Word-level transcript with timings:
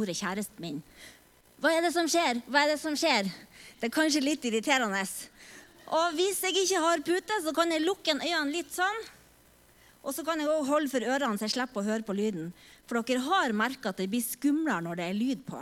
Tore, 0.00 0.16
kjæresten 0.16 0.62
min. 0.64 0.78
Hva 1.60 1.74
er 1.76 1.84
det 1.84 1.92
som 1.92 2.06
skjer? 2.08 2.40
Hva 2.48 2.64
er 2.64 2.72
det 2.72 2.80
som 2.80 2.94
skjer? 2.96 3.26
Det 3.80 3.90
er 3.90 3.92
kanskje 3.92 4.22
litt 4.24 4.44
irriterende. 4.48 5.02
Og 5.92 6.14
hvis 6.16 6.38
jeg 6.46 6.56
ikke 6.56 6.80
har 6.80 7.02
pute, 7.04 7.40
så 7.44 7.52
kan 7.52 7.72
jeg 7.74 7.84
lukke 7.84 8.14
øynene 8.16 8.54
litt 8.54 8.70
sånn. 8.72 9.02
Og 10.00 10.14
så 10.16 10.24
kan 10.24 10.40
jeg 10.40 10.48
også 10.48 10.70
holde 10.70 10.88
for 10.88 11.04
ørene 11.04 11.36
så 11.36 11.44
jeg 11.44 11.58
slipper 11.58 11.82
å 11.82 11.88
høre 11.90 12.06
på 12.06 12.16
lyden. 12.16 12.54
For 12.88 13.02
dere 13.04 13.26
har 13.26 13.52
merka 13.52 13.92
at 13.92 14.00
det 14.00 14.08
blir 14.08 14.24
skumlere 14.24 14.80
når 14.86 15.02
det 15.02 15.08
er 15.10 15.18
lyd 15.18 15.42
på. 15.44 15.60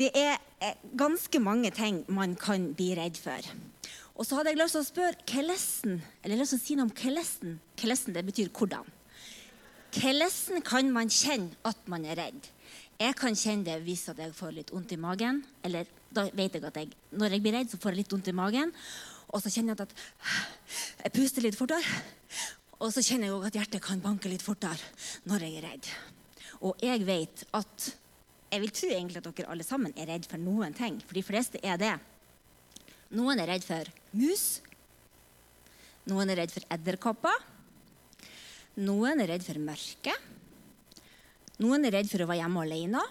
Det 0.00 0.08
er 0.18 0.40
eh, 0.64 0.80
ganske 0.98 1.38
mange 1.38 1.70
ting 1.76 2.00
man 2.10 2.34
kan 2.34 2.72
bli 2.74 2.88
redd 2.98 3.20
for. 3.22 3.52
Og 4.18 4.26
så 4.26 4.40
hadde 4.40 4.50
jeg 4.50 4.58
lyst 4.58 4.74
til 4.74 4.82
å 4.82 4.88
spørre 4.88 5.28
hvordan, 5.30 6.02
eller 6.24 6.42
lyst 6.42 6.56
til 6.56 6.58
å 6.58 6.64
si 6.64 6.78
noe 6.80 6.88
om 6.88 6.96
hvordan. 6.96 7.54
Hvordan 7.78 8.18
det 8.18 8.26
betyr 8.32 8.50
hvordan. 8.50 8.90
Hvordan 9.92 10.62
kan 10.64 10.88
man 10.92 11.10
kjenne 11.12 11.52
at 11.68 11.88
man 11.90 12.04
er 12.08 12.16
redd? 12.16 12.48
Jeg 13.02 13.16
kan 13.18 13.34
kjenne 13.36 13.66
det 13.66 13.80
hvis 13.84 14.06
jeg 14.08 14.34
får 14.36 14.54
litt 14.56 14.70
vondt 14.72 14.94
i 14.94 15.00
magen. 15.00 15.42
Eller 15.64 15.88
da 16.12 16.28
vet 16.32 16.56
jeg 16.56 16.64
at 16.64 16.78
jeg, 16.80 16.92
når 17.12 17.36
jeg 17.36 17.44
blir 17.44 17.56
redd, 17.58 17.70
så 17.72 17.80
får 17.80 17.92
jeg 17.92 18.02
litt 18.02 18.14
vondt 18.14 18.30
i 18.30 18.36
magen. 18.36 18.72
Og 19.32 19.42
så 19.42 19.52
kjenner 19.52 19.74
jeg 19.74 19.88
at 19.88 19.94
jeg 21.04 21.14
puster 21.16 21.44
litt 21.44 21.58
fortere. 21.58 22.00
Og 22.82 22.92
så 22.94 23.04
kjenner 23.04 23.28
jeg 23.28 23.36
også 23.36 23.52
at 23.52 23.58
hjertet 23.60 23.84
kan 23.84 24.00
banke 24.02 24.30
litt 24.32 24.44
fortere 24.44 24.90
når 25.28 25.46
jeg 25.46 25.58
er 25.60 25.68
redd. 25.68 25.90
Og 26.62 26.82
jeg 26.82 27.04
vet 27.06 27.44
at 27.58 27.92
jeg 28.52 28.62
vil 28.62 28.74
tro 28.76 28.90
egentlig 28.92 29.20
at 29.20 29.28
dere 29.28 29.52
alle 29.52 29.66
sammen 29.66 29.94
er 29.96 30.10
redd 30.12 30.26
for 30.28 30.40
noen 30.40 30.74
ting. 30.76 30.98
For 31.04 31.16
de 31.16 31.24
fleste 31.26 31.60
er 31.64 31.78
det. 31.80 31.94
Noen 33.16 33.40
er 33.40 33.50
redd 33.52 33.64
for 33.66 33.88
mus. 34.16 34.62
Noen 36.08 36.32
er 36.32 36.42
redd 36.42 36.52
for 36.54 36.66
edderkopper. 36.74 37.51
Noen 38.80 39.20
er 39.20 39.34
redd 39.34 39.44
for 39.44 39.60
mørket. 39.60 40.30
Noen 41.60 41.84
er 41.84 41.98
redd 41.98 42.08
for 42.08 42.24
å 42.24 42.28
være 42.30 42.40
hjemme 42.40 42.62
alene. 42.64 43.02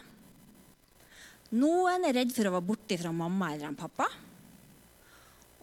Noen 1.52 2.08
er 2.08 2.16
redd 2.18 2.32
for 2.34 2.48
å 2.48 2.54
være 2.56 2.66
borte 2.66 2.98
fra 2.98 3.12
mamma 3.14 3.52
eller 3.54 3.76
pappa. 3.78 4.08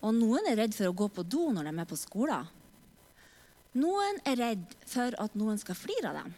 Og 0.06 0.14
noen 0.14 0.46
er 0.46 0.60
redd 0.60 0.76
for 0.76 0.86
å 0.86 0.94
gå 0.94 1.08
på 1.10 1.24
do 1.26 1.48
når 1.54 1.70
de 1.70 1.74
er 1.82 1.90
på 1.90 1.98
skolen. 1.98 2.46
Noen 3.78 4.20
er 4.26 4.38
redd 4.38 4.76
for 4.86 5.14
at 5.20 5.34
noen 5.38 5.58
skal 5.60 5.76
flire 5.76 6.12
av 6.12 6.20
dem. 6.22 6.34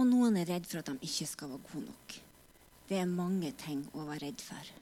Og 0.00 0.08
noen 0.08 0.36
er 0.40 0.48
redd 0.50 0.66
for 0.66 0.82
at 0.82 0.90
de 0.90 1.06
ikke 1.06 1.28
skal 1.30 1.52
være 1.52 1.66
gode 1.70 1.86
nok. 1.86 2.16
Det 2.88 2.98
er 2.98 3.08
mange 3.08 3.52
ting 3.60 3.84
å 3.94 4.06
være 4.08 4.26
redd 4.26 4.42
for. 4.42 4.72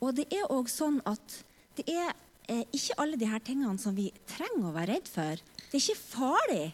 Og 0.00 0.16
det 0.16 0.26
er 0.32 0.48
òg 0.52 0.70
sånn 0.72 1.00
at 1.08 1.42
det 1.76 1.84
er 1.90 2.14
eh, 2.48 2.64
ikke 2.74 2.96
alle 3.02 3.18
de 3.20 3.28
her 3.28 3.42
tingene 3.44 3.78
som 3.80 3.96
vi 3.96 4.10
trenger 4.30 4.68
å 4.68 4.74
være 4.74 4.96
redd 4.96 5.10
for. 5.10 5.44
Det 5.68 5.78
er 5.78 5.82
ikke 5.82 6.00
farlig 6.00 6.64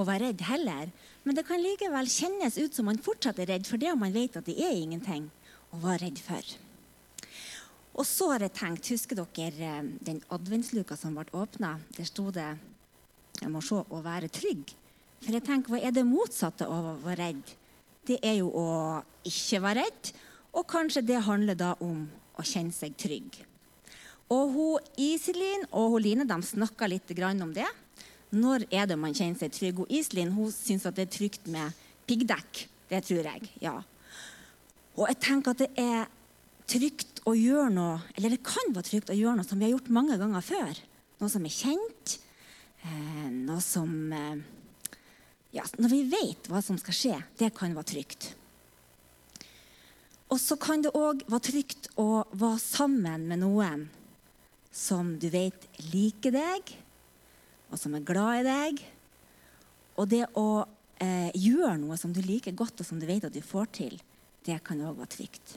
å 0.00 0.06
være 0.08 0.30
redd 0.30 0.46
heller, 0.48 0.90
men 1.24 1.36
det 1.36 1.44
kan 1.48 1.60
likevel 1.60 2.08
kjennes 2.08 2.56
ut 2.56 2.76
som 2.76 2.88
man 2.88 3.00
fortsatt 3.02 3.40
er 3.42 3.54
redd 3.54 3.68
for 3.68 3.80
det, 3.80 3.92
og 3.92 4.00
man 4.00 4.14
vet 4.14 4.38
at 4.38 4.48
det 4.48 4.56
er 4.56 4.76
ingenting 4.76 5.28
å 5.74 5.80
være 5.82 6.06
redd 6.06 6.20
for. 6.24 6.52
Og 8.00 8.06
så 8.06 8.30
har 8.32 8.44
jeg 8.46 8.54
tenkt, 8.56 8.90
Husker 8.94 9.18
dere 9.18 9.70
eh, 9.80 9.94
den 10.06 10.20
adventsluka 10.32 10.96
som 10.96 11.16
ble 11.18 11.26
åpna? 11.36 11.74
Der 11.96 12.08
sto 12.08 12.30
det 12.34 12.48
jeg 13.40 13.50
må 13.52 13.62
se 13.64 13.80
å 13.80 14.00
være 14.04 14.28
trygg. 14.32 14.72
For 15.20 15.36
jeg 15.36 15.44
tenker, 15.44 15.74
hva 15.74 15.80
er 15.84 15.92
det 15.94 16.06
motsatte 16.08 16.68
av 16.68 16.92
å 16.92 16.96
være 17.04 17.28
redd? 17.28 17.52
Det 18.08 18.18
er 18.24 18.38
jo 18.40 18.50
å 18.56 18.68
ikke 19.28 19.60
være 19.64 19.84
redd. 19.84 20.10
Og 20.56 20.66
kanskje 20.68 21.04
det 21.06 21.20
handler 21.26 21.58
da 21.58 21.74
om 21.84 22.06
å 22.40 22.44
kjenne 22.46 22.74
seg 22.74 22.96
trygg. 22.98 23.38
Og 24.30 24.52
hun 24.54 24.90
Iselin 25.00 25.66
og 25.70 25.96
hun 25.96 26.04
Line 26.04 26.26
de 26.28 26.38
snakka 26.46 26.88
litt 26.90 27.10
om 27.42 27.52
det. 27.54 27.66
Når 28.30 28.66
er 28.70 28.86
det 28.86 28.98
man 28.98 29.14
kjenner 29.14 29.38
seg 29.38 29.52
trygg? 29.52 29.80
Og 29.80 29.90
Iselin 29.90 30.32
hun 30.32 30.52
syns 30.54 30.86
at 30.86 30.94
det 30.94 31.08
er 31.08 31.16
trygt 31.16 31.46
med 31.46 31.72
piggdekk. 32.06 32.68
Det 32.90 33.04
tror 33.06 33.26
jeg. 33.26 33.50
ja. 33.60 33.82
Og 34.96 35.06
jeg 35.08 35.20
tenker 35.22 35.50
at 35.50 35.58
det 35.62 35.70
er 35.78 36.08
trygt 36.66 37.22
å 37.26 37.34
gjøre 37.34 37.70
noe 37.74 38.00
eller 38.16 38.34
det 38.34 38.42
kan 38.46 38.74
være 38.74 38.86
trygt 38.86 39.10
å 39.10 39.18
gjøre 39.18 39.38
noe 39.38 39.46
som 39.46 39.58
vi 39.58 39.66
har 39.66 39.74
gjort 39.74 39.90
mange 39.90 40.18
ganger 40.18 40.42
før. 40.42 40.82
Noe 41.20 41.30
som 41.30 41.44
er 41.46 41.54
kjent, 41.54 42.18
Eh, 42.80 43.28
noe 43.28 43.60
som 43.60 44.12
eh, 44.12 44.36
ja, 45.52 45.64
Når 45.76 45.92
vi 45.92 46.04
vet 46.08 46.48
hva 46.48 46.62
som 46.64 46.78
skal 46.80 46.96
skje, 46.96 47.16
det 47.40 47.52
kan 47.56 47.74
være 47.76 47.90
trygt. 47.92 48.30
Og 50.30 50.38
så 50.40 50.56
kan 50.60 50.84
det 50.84 50.94
òg 50.94 51.24
være 51.26 51.46
trygt 51.50 51.90
å 52.00 52.22
være 52.30 52.60
sammen 52.62 53.26
med 53.28 53.42
noen 53.42 53.88
som 54.70 55.16
du 55.18 55.28
vet 55.32 55.66
liker 55.90 56.34
deg, 56.34 56.74
og 57.70 57.78
som 57.78 57.94
er 57.94 58.06
glad 58.06 58.40
i 58.40 58.46
deg. 58.46 58.84
Og 59.98 60.08
det 60.10 60.24
å 60.38 60.62
eh, 61.02 61.30
gjøre 61.34 61.76
noe 61.82 61.98
som 62.00 62.14
du 62.14 62.22
liker 62.24 62.56
godt, 62.56 62.82
og 62.82 62.86
som 62.86 63.00
du 63.00 63.06
vet 63.08 63.26
at 63.26 63.34
du 63.34 63.42
får 63.44 63.70
til, 63.76 63.98
det 64.46 64.60
kan 64.66 64.80
òg 64.80 64.98
være 65.02 65.14
trygt. 65.16 65.56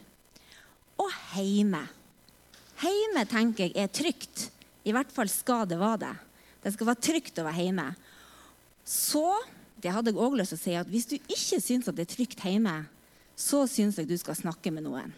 Og 1.00 1.10
heime. 1.34 1.82
Heime 2.82 3.24
tenker 3.30 3.70
jeg 3.70 3.78
er 3.78 3.92
trygt. 3.92 4.48
I 4.84 4.92
hvert 4.94 5.12
fall 5.14 5.30
skal 5.32 5.64
det 5.70 5.78
være 5.80 6.02
det. 6.04 6.14
Det 6.64 6.74
skal 6.74 6.90
være 6.90 7.06
trygt 7.06 7.40
å 7.40 7.46
være 7.46 7.66
hjemme. 7.66 7.86
Så 8.84 9.24
det 9.80 9.92
hadde 9.92 10.12
jeg 10.12 10.20
også 10.20 10.40
lyst 10.40 10.54
til 10.54 10.58
å 10.58 10.64
si 10.64 10.74
at 10.80 10.90
hvis 10.90 11.08
du 11.08 11.16
ikke 11.16 11.60
syns 11.60 11.88
det 11.88 12.04
er 12.04 12.10
trygt 12.10 12.44
hjemme, 12.44 12.76
så 13.36 13.64
syns 13.70 13.98
jeg 13.98 14.08
du 14.08 14.16
skal 14.20 14.36
snakke 14.38 14.72
med 14.74 14.86
noen. 14.86 15.12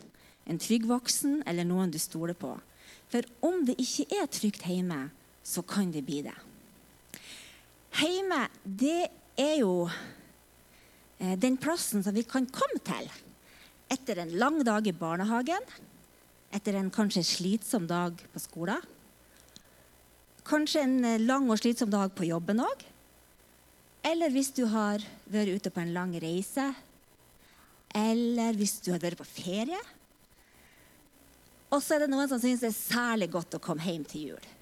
En 0.47 0.61
trygg 0.63 0.87
voksen 0.89 1.43
eller 1.47 1.67
noen 1.67 1.91
du 1.93 1.99
stoler 2.01 2.37
på. 2.39 2.55
For 3.13 3.27
om 3.47 3.63
det 3.67 3.79
ikke 3.83 4.09
er 4.19 4.29
trygt 4.31 4.67
hjemme, 4.67 5.07
så 5.47 5.63
kan 5.63 5.93
det 5.95 6.05
bli 6.07 6.23
det. 6.27 6.35
Hjemme, 7.97 8.43
det 8.65 9.09
er 9.41 9.55
jo 9.61 9.87
eh, 9.87 11.37
den 11.39 11.57
plassen 11.61 12.03
som 12.05 12.17
vi 12.17 12.27
kan 12.27 12.49
komme 12.51 12.81
til 12.85 13.09
etter 13.93 14.19
en 14.19 14.35
lang 14.41 14.59
dag 14.67 14.87
i 14.89 14.97
barnehagen, 14.97 15.63
etter 16.55 16.77
en 16.77 16.91
kanskje 16.93 17.23
slitsom 17.27 17.87
dag 17.91 18.19
på 18.33 18.43
skolen 18.43 18.83
Kanskje 20.47 20.83
en 20.85 21.01
eh, 21.05 21.23
lang 21.23 21.49
og 21.51 21.59
slitsom 21.59 21.91
dag 21.91 22.13
på 22.15 22.29
jobben 22.29 22.61
òg. 22.63 22.85
Eller 24.07 24.31
hvis 24.31 24.53
du 24.55 24.63
har 24.71 25.03
vært 25.27 25.59
ute 25.59 25.73
på 25.75 25.83
en 25.83 25.91
lang 25.95 26.13
reise. 26.23 26.69
Eller 27.91 28.55
hvis 28.55 28.77
du 28.85 28.93
har 28.93 29.03
vært 29.03 29.19
på 29.19 29.27
ferie. 29.27 29.81
Og 31.77 31.83
så 31.85 31.97
er 31.97 32.07
det 32.07 32.13
noen 32.13 32.29
som 32.31 32.41
syns 32.41 32.63
det 32.65 32.71
er 32.71 32.77
særlig 32.79 33.29
godt 33.35 33.59
å 33.59 33.63
komme 33.63 33.85
hjem 33.85 34.05
til 34.09 34.31
jul. 34.31 34.53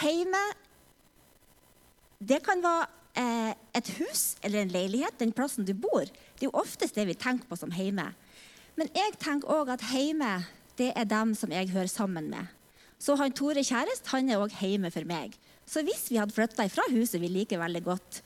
Hjemme 0.00 0.40
det 2.24 2.40
kan 2.44 2.62
være 2.64 2.86
eh, 3.20 3.52
et 3.76 3.90
hus 3.98 4.22
eller 4.40 4.62
en 4.62 4.72
leilighet, 4.72 5.18
den 5.20 5.34
plassen 5.36 5.66
du 5.68 5.74
bor. 5.76 6.06
Det 6.08 6.46
er 6.46 6.48
jo 6.48 6.56
oftest 6.56 6.96
det 6.96 7.04
vi 7.10 7.16
tenker 7.18 7.48
på 7.50 7.58
som 7.60 7.74
hjemme. 7.74 8.06
Men 8.78 8.90
jeg 8.96 9.18
tenker 9.20 9.52
òg 9.52 9.74
at 9.74 9.84
hjemme 9.92 10.38
det 10.78 10.90
er 10.96 11.06
dem 11.06 11.34
som 11.38 11.52
jeg 11.52 11.70
hører 11.74 11.90
sammen 11.90 12.30
med. 12.32 12.48
Så 12.98 13.18
han 13.20 13.34
Tore 13.36 13.62
kjærest 13.62 14.08
han 14.14 14.30
er 14.32 14.40
òg 14.40 14.56
hjemme 14.62 14.90
for 14.94 15.06
meg. 15.06 15.36
Så 15.68 15.84
hvis 15.84 16.08
vi 16.08 16.18
hadde 16.18 16.34
flytta 16.34 16.66
ifra 16.66 16.86
huset 16.94 17.20
vi 17.20 17.30
liker 17.30 17.60
veldig 17.60 17.84
godt, 17.84 18.22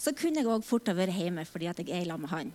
så 0.00 0.14
kunne 0.16 0.40
jeg 0.40 0.48
òg 0.50 0.64
fort 0.66 0.88
ha 0.88 0.96
vært 0.96 1.18
hjemme 1.18 1.44
fordi 1.46 1.68
at 1.70 1.84
jeg 1.84 1.92
er 1.92 2.08
sammen 2.08 2.24
med 2.24 2.32
han. 2.32 2.52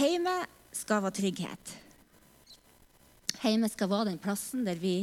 Hjemme 0.00 0.36
skal 0.72 1.04
være 1.04 1.18
trygghet. 1.20 1.76
Hjemme 3.42 3.66
skal 3.66 3.90
være 3.90 4.12
den 4.12 4.20
plassen 4.22 4.62
der 4.66 4.78
vi 4.78 5.02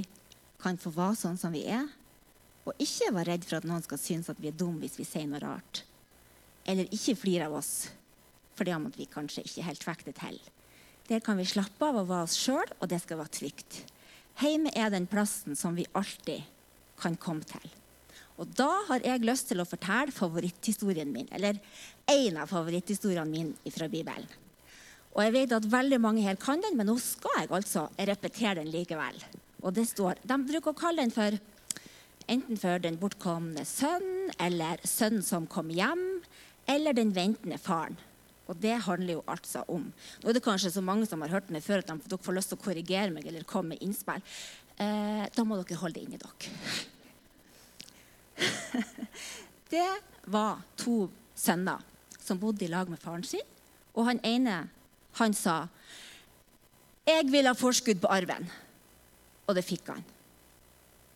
kan 0.63 0.77
få 0.79 0.93
være 0.95 1.17
sånn 1.19 1.39
som 1.39 1.51
vi 1.51 1.65
er, 1.67 1.87
og 2.67 2.75
ikke 2.79 3.11
være 3.15 3.33
redd 3.33 3.47
for 3.47 3.59
at 3.59 3.67
noen 3.67 3.83
skal 3.83 3.99
synes 3.99 4.29
at 4.31 4.39
vi 4.39 4.51
er 4.51 4.55
dumme 4.55 4.79
hvis 4.83 4.99
vi 4.99 5.07
sier 5.07 5.27
noe 5.27 5.41
rart. 5.43 5.83
Eller 6.69 6.87
ikke 6.95 7.17
flire 7.19 7.49
av 7.49 7.57
oss 7.59 7.89
fordi 8.59 8.73
om 8.75 8.89
at 8.89 8.97
vi 8.99 9.05
kanskje 9.07 9.45
ikke 9.47 9.63
helt 9.63 9.85
fikk 9.87 10.01
det 10.09 10.13
til. 10.19 10.39
Der 11.07 11.21
kan 11.23 11.39
vi 11.39 11.45
slappe 11.47 11.87
av 11.87 12.01
og 12.01 12.09
være 12.09 12.27
oss 12.27 12.35
sjøl, 12.35 12.73
og 12.83 12.89
det 12.91 12.99
skal 12.99 13.21
være 13.21 13.31
trygt. 13.37 13.77
Hjemme 14.41 14.73
er 14.75 14.91
den 14.91 15.07
plassen 15.07 15.55
som 15.55 15.77
vi 15.77 15.87
alltid 15.95 16.43
kan 16.99 17.15
komme 17.15 17.47
til. 17.47 17.71
Og 18.39 18.51
da 18.55 18.67
har 18.89 19.03
jeg 19.07 19.23
lyst 19.23 19.47
til 19.47 19.63
å 19.63 19.67
fortelle 19.67 20.15
favoritthistorien 20.15 21.07
min, 21.11 21.31
eller 21.31 21.55
en 22.11 22.43
av 22.43 22.51
favoritthistoriene 22.51 23.31
mine 23.31 23.73
fra 23.73 23.87
Bibelen. 23.91 24.27
Og 25.15 25.23
jeg 25.25 25.35
vet 25.35 25.55
at 25.57 25.69
veldig 25.71 25.99
mange 26.01 26.23
her 26.25 26.37
kan 26.39 26.61
den, 26.61 26.77
men 26.77 26.89
nå 26.89 26.97
skal 27.01 27.41
jeg 27.41 27.53
altså 27.55 27.87
repetere 27.97 28.59
den 28.61 28.69
likevel. 28.73 29.17
Og 29.63 29.73
det 29.75 29.87
står, 29.89 30.21
De 30.23 30.37
bruker 30.37 30.71
å 30.71 30.77
kalle 30.77 31.03
den 31.03 31.13
for 31.13 31.39
enten 32.29 32.59
for 32.61 32.81
den 32.81 32.99
bortkomne 33.01 33.65
sønn, 33.65 34.29
eller 34.39 34.81
sønnen 34.85 35.25
som 35.25 35.47
kom 35.49 35.71
hjem, 35.73 36.21
eller 36.69 36.93
den 36.93 37.11
ventende 37.15 37.57
faren. 37.57 37.97
Og 38.49 38.57
det 38.57 38.75
handler 38.85 39.19
jo 39.19 39.25
altså 39.29 39.61
om 39.69 39.83
Nå 40.21 40.29
er 40.29 40.33
det 40.33 40.41
kanskje 40.45 40.71
så 40.73 40.81
mange 40.81 41.05
som 41.05 41.21
har 41.21 41.33
hørt 41.35 41.51
meg 41.53 41.61
før 41.61 41.83
at 41.83 41.89
dere 41.89 42.21
får 42.25 42.37
lyst 42.37 42.49
til 42.53 42.57
å 42.57 42.63
korrigere 42.63 43.13
meg 43.13 43.27
eller 43.29 43.45
komme 43.49 43.75
med 43.75 43.83
innspill. 43.85 44.23
Eh, 44.79 45.25
da 45.35 45.45
må 45.45 45.59
dere 45.59 45.77
holde 45.81 45.99
det 45.99 46.05
inni 46.07 46.17
dere. 46.21 46.49
det 49.73 49.89
var 50.33 50.63
to 50.79 51.09
sønner 51.37 51.85
som 52.17 52.41
bodde 52.41 52.65
i 52.65 52.71
lag 52.71 52.89
med 52.89 53.01
faren 53.01 53.25
sin. 53.27 53.45
Og 53.93 54.07
han 54.09 54.21
ene 54.25 54.63
han 55.19 55.33
sa 55.33 55.67
'Jeg 57.05 57.31
vil 57.31 57.47
ha 57.47 57.53
forskudd 57.53 58.01
på 58.01 58.11
arven.' 58.11 58.49
Og 59.47 59.55
det 59.55 59.65
fikk 59.65 59.87
han. 59.89 60.03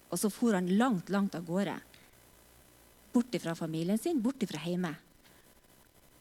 Og 0.09 0.19
så 0.19 0.29
for 0.29 0.53
han 0.53 0.77
langt, 0.77 1.09
langt 1.09 1.35
av 1.35 1.45
gårde. 1.45 1.75
Bort 3.13 3.35
fra 3.41 3.53
familien 3.53 3.97
sin, 3.97 4.21
bort 4.21 4.41
fra 4.50 4.59
hjemme. 4.59 4.95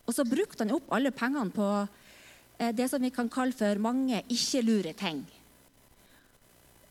Og 0.06 0.14
så 0.14 0.24
brukte 0.24 0.64
han 0.64 0.74
opp 0.74 0.90
alle 0.92 1.10
pengene 1.10 1.52
på 1.54 1.66
eh, 2.58 2.72
det 2.72 2.88
som 2.90 3.00
vi 3.00 3.10
kan 3.10 3.30
kalle 3.32 3.56
for 3.56 3.80
mange 3.80 4.22
ikke-lure 4.28 4.92
ting. 4.92 5.22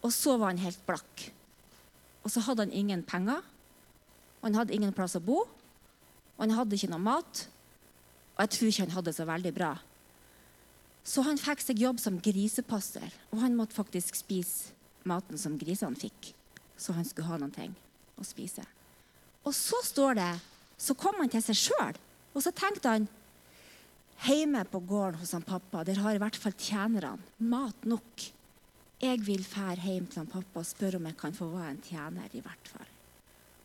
Og 0.02 0.14
så 0.14 0.38
var 0.38 0.54
han 0.54 0.64
helt 0.64 0.82
blakk. 0.88 1.32
Og 2.24 2.32
så 2.34 2.42
hadde 2.46 2.66
han 2.66 2.74
ingen 2.74 3.04
penger, 3.04 3.42
og 4.42 4.48
han 4.48 4.58
hadde 4.58 4.74
ingen 4.74 4.94
plass 4.94 5.18
å 5.18 5.24
bo, 5.26 5.44
og 5.46 6.42
han 6.42 6.54
hadde 6.58 6.78
ikke 6.78 6.90
noe 6.90 7.02
mat. 7.02 7.46
Og 8.36 8.44
jeg 8.46 8.54
tror 8.56 8.70
ikke 8.70 8.86
han 8.86 8.96
hadde 8.96 9.12
det 9.12 9.18
så 9.18 9.28
veldig 9.30 9.54
bra. 9.54 9.72
Så 11.04 11.24
han 11.26 11.40
fikk 11.42 11.64
seg 11.64 11.82
jobb 11.82 12.00
som 12.02 12.20
grisepasser, 12.22 13.10
og 13.32 13.42
han 13.42 13.56
måtte 13.58 13.78
faktisk 13.78 14.20
spise 14.20 14.76
maten 15.08 15.40
som 15.42 15.58
grisene 15.58 15.98
fikk, 15.98 16.34
så 16.78 16.94
han 16.94 17.08
skulle 17.08 17.32
ha 17.32 17.50
ting 17.56 17.74
å 18.22 18.26
spise. 18.26 18.66
Og 19.42 19.56
så 19.58 19.80
står 19.84 20.20
det, 20.20 20.34
så 20.78 20.94
kom 20.98 21.18
han 21.18 21.32
til 21.32 21.42
seg 21.42 21.58
sjøl, 21.58 21.98
og 22.34 22.46
så 22.46 22.54
tenkte 22.56 22.94
han 22.94 23.10
Hjemme 24.22 24.62
på 24.70 24.78
gården 24.86 25.18
hos 25.18 25.32
han 25.34 25.42
pappa 25.42 25.82
der 25.82 25.98
har 25.98 26.14
i 26.14 26.20
hvert 26.22 26.36
fall 26.38 26.54
tjenerne 26.54 27.16
mat 27.42 27.88
nok. 27.90 28.28
Jeg 29.02 29.24
vil 29.26 29.42
fære 29.42 29.82
hjem 29.82 30.06
til 30.06 30.22
han 30.22 30.30
pappa 30.30 30.62
og 30.62 30.68
spørre 30.70 31.00
om 31.00 31.08
jeg 31.10 31.18
kan 31.18 31.34
få 31.34 31.48
være 31.50 31.72
en 31.72 31.82
tjener. 31.82 32.30
i 32.30 32.44
hvert 32.46 32.70
fall. 32.70 32.92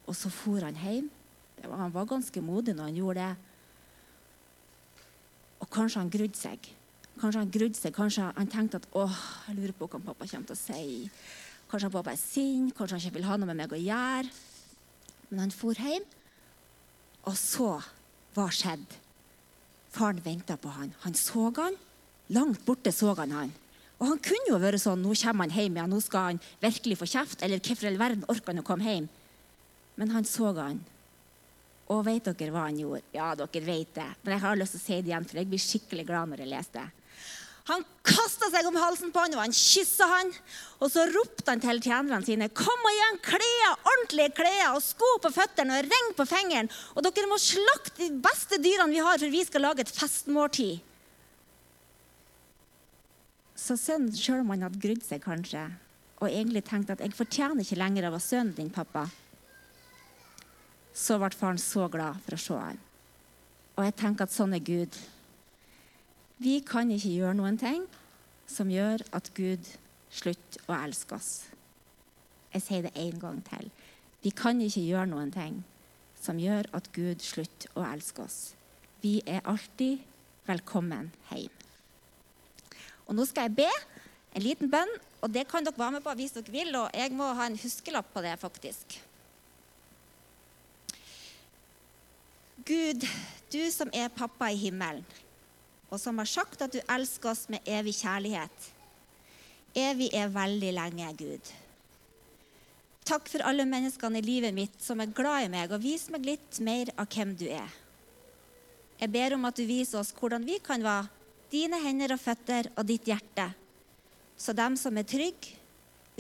Og 0.09 0.17
så 0.17 0.31
for 0.33 0.65
han 0.65 0.79
hjem. 0.81 1.11
Var, 1.61 1.77
han 1.77 1.93
var 1.93 2.09
ganske 2.09 2.41
modig 2.41 2.73
når 2.73 2.89
han 2.89 2.97
gjorde 2.97 3.21
det. 3.21 3.37
Og 5.61 5.69
kanskje 5.69 6.01
han 6.01 6.15
grudde 6.17 6.41
seg. 6.41 6.71
Kanskje 7.17 7.41
han 7.41 7.53
grudde 7.53 7.79
seg, 7.79 7.95
kanskje 7.97 8.29
han 8.37 8.51
tenkte 8.53 8.83
at 8.83 8.89
åh, 8.97 9.21
jeg 9.49 9.57
lurer 9.57 9.77
på 9.77 9.89
hva 9.89 10.03
pappa 10.11 10.29
kommer 10.29 10.51
til 10.51 10.57
å 10.57 10.61
si. 10.61 11.09
Kanskje 11.71 11.89
han 11.89 11.95
pappa 11.95 12.13
er 12.13 12.21
sint, 12.21 12.75
kanskje 12.77 12.99
han 12.99 13.05
ikke 13.05 13.17
vil 13.17 13.29
ha 13.31 13.39
noe 13.41 13.49
med 13.49 13.61
meg 13.63 13.73
å 13.73 13.81
gjøre. 13.81 14.33
Men 15.31 15.47
han 15.47 15.55
for 15.55 15.81
hjem, 15.81 16.05
og 17.27 17.39
så 17.41 17.71
hva 18.37 18.51
skjedde? 18.53 19.03
Faren 19.97 20.21
venta 20.21 20.59
på 20.61 20.69
han. 20.77 20.93
Han 21.07 21.15
så 21.17 21.49
han. 21.57 21.79
Langt 22.37 22.67
borte 22.67 22.93
så 22.93 23.15
han 23.17 23.33
han. 23.33 23.55
Og 23.97 24.11
han 24.11 24.21
kunne 24.21 24.51
jo 24.51 24.59
vært 24.61 24.83
sånn 24.83 25.01
nå 25.01 25.15
kommer 25.17 25.47
han 25.47 25.57
hjem 25.57 25.79
igjen, 25.79 25.95
nå 25.95 26.03
skal 26.05 26.35
han 26.35 26.43
virkelig 26.61 26.99
få 27.01 27.09
kjeft. 27.09 27.41
Eller 27.43 27.63
hvorfor 27.65 27.89
i 27.89 27.91
all 27.95 28.03
verden 28.03 28.27
orker 28.29 28.53
han 28.53 28.61
å 28.61 28.67
komme 28.67 28.85
hjem? 28.85 29.09
Men 29.97 30.13
han 30.13 30.29
så 30.29 30.53
han. 30.59 30.83
Og 31.89 32.03
vet 32.05 32.29
dere 32.29 32.53
hva 32.53 32.67
han 32.67 32.79
gjorde? 32.83 33.07
Ja, 33.15 33.31
dere 33.39 33.65
vet 33.65 33.95
det. 33.97 34.09
Men 34.23 34.35
jeg 34.35 34.45
har 34.45 34.61
lyst 34.61 34.77
til 34.77 34.83
å 34.83 34.85
si 34.85 35.01
det 35.01 35.13
igjen, 35.13 35.29
for 35.31 35.41
jeg 35.41 35.49
blir 35.49 35.63
skikkelig 35.63 36.07
glad 36.09 36.33
når 36.33 36.45
jeg 36.45 36.53
leser 36.53 36.77
det. 36.77 36.87
Han 37.67 37.83
kasta 38.07 38.47
seg 38.53 38.67
om 38.69 38.77
halsen 38.79 39.11
på 39.11 39.23
han, 39.25 39.35
og 39.35 39.43
han 39.43 39.55
kyssa 39.55 40.07
han. 40.07 40.29
Og 40.79 40.91
så 40.93 41.07
ropte 41.11 41.51
han 41.51 41.63
til 41.63 41.81
tjenerne 41.83 42.23
sine 42.27 42.47
kom 42.55 42.85
og 42.87 42.95
gi 42.95 43.03
han 43.03 43.19
klær, 43.25 43.79
ordentlige 43.81 44.35
klær 44.39 44.77
og 44.77 44.83
sko 44.85 45.09
på 45.25 45.33
føttene 45.35 45.81
og 45.81 45.89
ring 45.89 46.13
på 46.19 46.29
fingeren. 46.31 46.71
Og 46.95 47.03
dere 47.07 47.31
må 47.31 47.41
slakte 47.43 48.05
de 48.05 48.21
beste 48.23 48.61
dyrene 48.63 48.95
vi 48.95 49.03
har, 49.03 49.19
for 49.19 49.35
vi 49.35 49.43
skal 49.49 49.67
lage 49.67 49.83
et 49.83 49.91
festmåltid. 49.97 50.79
Så 53.57 53.75
sønnen, 53.81 54.15
sjøl 54.15 54.45
om 54.45 54.53
han 54.53 54.67
hadde 54.69 54.83
grudd 54.83 55.03
seg 55.03 55.25
kanskje, 55.25 55.65
og 56.21 56.29
egentlig 56.29 56.63
tenkte 56.69 56.95
at 56.95 57.03
jeg 57.03 57.17
fortjener 57.17 57.65
ikke 57.65 57.81
lenger 57.81 58.07
å 58.07 58.13
være 58.15 58.27
sønnen 58.29 58.55
din, 58.55 58.71
pappa, 58.71 59.09
så 60.97 61.19
ble 61.21 61.33
faren 61.35 61.59
så 61.61 61.91
glad 61.93 62.21
for 62.25 62.37
å 62.37 62.41
se 62.41 62.61
ham. 62.61 62.79
Og 63.77 63.85
jeg 63.85 63.97
tenker 63.99 64.25
at 64.25 64.33
sånn 64.33 64.55
er 64.57 64.63
Gud. 64.65 64.95
Vi 66.37 66.59
kan 66.61 66.91
ikke 66.93 67.15
gjøre 67.15 67.37
noen 67.39 67.57
ting 67.57 67.87
som 68.51 68.69
gjør 68.69 69.01
at 69.17 69.31
Gud 69.37 69.65
slutter 70.13 70.67
å 70.69 70.77
elske 70.77 71.17
oss. 71.17 71.31
Jeg 72.53 72.65
sier 72.65 72.85
det 72.85 72.93
en 73.01 73.17
gang 73.23 73.39
til. 73.47 73.71
Vi 74.21 74.33
kan 74.37 74.61
ikke 74.61 74.85
gjøre 74.85 75.09
noen 75.15 75.33
ting 75.33 75.63
som 76.21 76.41
gjør 76.41 76.69
at 76.77 76.91
Gud 76.93 77.25
slutter 77.25 77.73
å 77.79 77.87
elske 77.89 78.27
oss. 78.27 78.39
Vi 79.01 79.23
er 79.25 79.45
alltid 79.49 80.05
velkommen 80.49 81.09
hjem. 81.31 81.65
Og 83.07 83.17
Nå 83.17 83.25
skal 83.29 83.49
jeg 83.49 83.57
be 83.63 83.71
en 84.37 84.45
liten 84.45 84.69
bønn, 84.69 84.93
og 85.25 85.33
det 85.33 85.47
kan 85.49 85.65
dere 85.65 85.79
være 85.79 85.97
med 85.97 86.05
på 86.05 86.17
hvis 86.19 86.37
dere 86.37 86.53
vil. 86.53 86.75
Og 86.77 86.91
jeg 86.93 87.17
må 87.17 87.33
ha 87.39 87.49
en 87.49 87.61
huskelapp 87.61 88.13
på 88.13 88.25
det, 88.25 88.35
faktisk. 88.43 88.99
Gud, 92.67 93.07
du 93.53 93.63
som 93.73 93.89
er 93.95 94.13
pappa 94.13 94.51
i 94.53 94.59
himmelen 94.67 95.07
og 95.91 96.01
som 96.03 96.19
har 96.19 96.29
sagt 96.31 96.65
at 96.65 96.75
du 96.75 96.81
elsker 96.83 97.31
oss 97.31 97.47
med 97.53 97.67
evig 97.69 97.95
kjærlighet. 98.01 98.73
Evig 99.77 100.11
er 100.17 100.33
veldig 100.33 100.73
lenge, 100.75 101.13
Gud. 101.21 101.53
Takk 103.07 103.29
for 103.31 103.45
alle 103.47 103.67
menneskene 103.69 104.19
i 104.19 104.25
livet 104.25 104.55
mitt 104.57 104.81
som 104.83 105.01
er 105.03 105.13
glad 105.15 105.47
i 105.47 105.51
meg, 105.53 105.71
og 105.71 105.85
vis 105.85 106.09
meg 106.11 106.27
litt 106.27 106.59
mer 106.65 106.91
av 106.99 107.07
hvem 107.13 107.37
du 107.39 107.47
er. 107.47 107.71
Jeg 108.99 109.13
ber 109.13 109.37
om 109.37 109.45
at 109.47 109.59
du 109.59 109.67
viser 109.69 110.01
oss 110.01 110.15
hvordan 110.17 110.47
vi 110.49 110.59
kan 110.65 110.83
være 110.83 111.07
dine 111.53 111.79
hender 111.85 112.17
og 112.17 112.23
føtter 112.23 112.73
og 112.75 112.89
ditt 112.89 113.07
hjerte, 113.07 113.51
så 114.37 114.53
dem 114.57 114.75
som 114.81 114.97
er 114.99 115.07
trygg, 115.09 115.53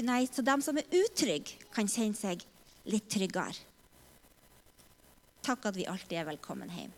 nei, 0.07 0.23
så 0.31 0.45
dem 0.47 0.63
som 0.65 0.79
er 0.79 0.87
utrygge, 1.03 1.59
kan 1.75 1.91
kjenne 1.91 2.17
seg 2.17 2.45
litt 2.87 3.09
tryggere. 3.13 3.65
Takk 5.47 5.71
at 5.71 5.79
vi 5.79 5.87
alltid 5.91 6.21
er 6.21 6.31
velkommen 6.31 6.71
hjem. 6.75 6.95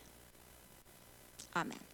Amen. 1.58 1.87